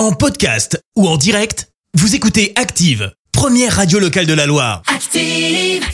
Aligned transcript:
En 0.00 0.12
podcast 0.12 0.82
ou 0.96 1.06
en 1.06 1.18
direct, 1.18 1.68
vous 1.92 2.14
écoutez 2.14 2.54
Active, 2.56 3.12
première 3.32 3.76
radio 3.76 3.98
locale 3.98 4.24
de 4.24 4.32
la 4.32 4.46
Loire. 4.46 4.80
Active. 4.86 5.84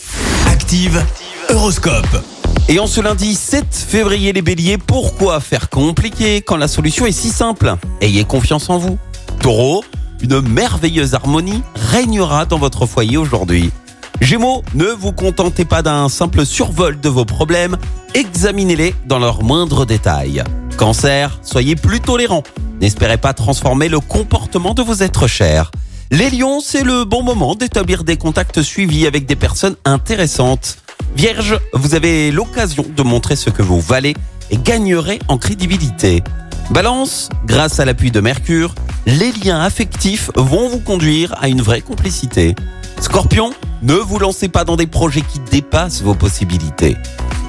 Active, 0.47 1.05
Horoscope. 1.49 2.23
Et 2.69 2.79
en 2.79 2.87
ce 2.87 3.01
lundi 3.01 3.35
7 3.35 3.67
février 3.75 4.33
les 4.33 4.43
béliers, 4.43 4.79
pourquoi 4.79 5.41
faire 5.41 5.69
compliqué 5.71 6.41
quand 6.41 6.57
la 6.57 6.69
solution 6.69 7.05
est 7.05 7.11
si 7.11 7.31
simple? 7.31 7.75
Ayez 8.01 8.23
confiance 8.23 8.71
en 8.71 8.79
vous. 8.79 8.97
Taureau, 9.41 9.83
une 10.21 10.41
merveilleuse 10.41 11.15
harmonie 11.15 11.65
régnera 11.75 12.47
dans 12.47 12.59
votre 12.59 12.87
foyer 12.87 13.17
aujourd'hui. 13.17 13.73
Gémeaux, 14.21 14.63
ne 14.75 14.87
vous 14.87 15.11
contentez 15.11 15.65
pas 15.65 15.83
d'un 15.83 16.09
simple 16.09 16.47
survol 16.47 17.01
de 17.01 17.09
vos 17.09 17.25
problèmes, 17.25 17.77
examinez-les 18.15 18.95
dans 19.07 19.19
leurs 19.19 19.43
moindres 19.43 19.85
détails. 19.85 20.45
Cancer, 20.77 21.41
soyez 21.43 21.75
plus 21.75 22.01
tolérants. 22.01 22.45
N'espérez 22.81 23.17
pas 23.17 23.33
transformer 23.33 23.89
le 23.89 24.01
comportement 24.01 24.75
de 24.75 24.83
vos 24.83 24.95
êtres 24.95 25.27
chers. 25.27 25.71
Les 26.11 26.31
lions, 26.31 26.61
c'est 26.61 26.85
le 26.85 27.05
bon 27.05 27.23
moment 27.23 27.55
d'établir 27.55 28.05
des 28.05 28.17
contacts 28.17 28.63
suivis 28.63 29.07
avec 29.07 29.27
des 29.27 29.37
personnes 29.37 29.77
intéressantes. 29.85 30.79
Vierge, 31.17 31.59
vous 31.73 31.95
avez 31.95 32.31
l'occasion 32.31 32.85
de 32.95 33.03
montrer 33.03 33.35
ce 33.35 33.51
que 33.51 33.63
vous 33.63 33.81
valez 33.81 34.15
et 34.51 34.59
gagnerez 34.59 35.19
en 35.29 35.39
crédibilité. 35.39 36.23
Balance, 36.71 37.29
grâce 37.47 37.81
à 37.81 37.85
l'appui 37.85 38.11
de 38.11 38.21
Mercure, 38.21 38.75
les 39.07 39.33
liens 39.33 39.61
affectifs 39.61 40.31
vont 40.37 40.69
vous 40.69 40.81
conduire 40.81 41.35
à 41.41 41.49
une 41.49 41.63
vraie 41.63 41.81
complicité. 41.81 42.55
Scorpion, 43.01 43.53
ne 43.83 43.95
vous 43.95 44.19
lancez 44.19 44.49
pas 44.49 44.65
dans 44.65 44.77
des 44.77 44.87
projets 44.87 45.23
qui 45.23 45.41
dépassent 45.51 46.03
vos 46.03 46.15
possibilités. 46.15 46.97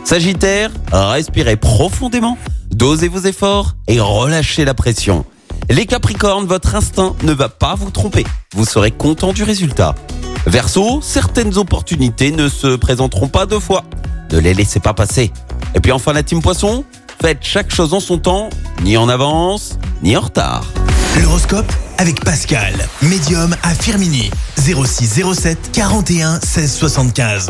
Sagittaire, 0.04 0.72
respirez 0.92 1.58
profondément, 1.58 2.38
dosez 2.78 3.08
vos 3.08 3.22
efforts 3.22 3.76
et 3.88 4.00
relâchez 4.00 4.64
la 4.64 4.76
pression. 4.76 5.26
Les 5.70 5.88
Capricornes, 5.88 6.46
votre 6.46 6.76
instinct 6.76 7.16
ne 7.24 7.34
va 7.34 7.50
pas 7.50 7.74
vous 7.74 7.90
tromper. 7.90 8.24
Vous 8.56 8.66
serez 8.66 8.92
content 8.92 9.34
du 9.34 9.44
résultat. 9.44 9.96
Verseau, 10.46 11.00
certaines 11.02 11.58
opportunités 11.58 12.32
ne 12.32 12.48
se 12.48 12.76
présenteront 12.76 13.30
pas 13.30 13.48
deux 13.48 13.60
fois. 13.60 13.84
Ne 14.32 14.38
les 14.38 14.54
laissez 14.54 14.80
pas 14.80 14.94
passer. 14.94 15.32
Et 15.74 15.80
puis 15.80 15.92
enfin 15.92 16.14
la 16.14 16.22
team 16.22 16.42
Poisson, 16.42 16.86
faites 17.20 17.40
chaque 17.42 17.74
chose 17.74 17.96
en 17.96 18.00
son 18.00 18.20
temps, 18.20 18.50
ni 18.84 18.96
en 18.96 19.10
avance, 19.10 19.80
ni 20.04 20.16
en 20.16 20.22
retard. 20.22 20.64
L'horoscope 21.20 21.72
avec 21.98 22.24
Pascal, 22.24 22.76
médium 23.02 23.56
à 23.64 23.74
Firmini. 23.74 24.30
0607 24.60 25.72
41 25.74 26.40
16 26.42 26.74
75. 26.76 27.50